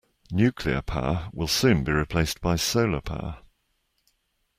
Nuclear 0.31 0.81
power 0.81 1.29
will 1.31 1.47
soon 1.47 1.83
be 1.83 1.91
replaced 1.91 2.41
by 2.41 2.55
solar 2.55 3.01
power. 3.01 3.37